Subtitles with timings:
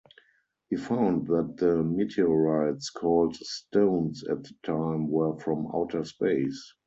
[0.71, 6.73] He found that the meteorites, called "stones" at the time, were from outer space.